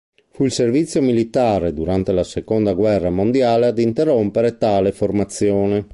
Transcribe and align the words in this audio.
Fu 0.31 0.45
il 0.45 0.51
servizio 0.51 0.99
militare 0.99 1.73
durante 1.73 2.11
la 2.11 2.23
Seconda 2.23 2.73
guerra 2.73 3.11
mondiale 3.11 3.67
ad 3.67 3.77
interrompere 3.77 4.57
tale 4.57 4.91
formazione. 4.93 5.89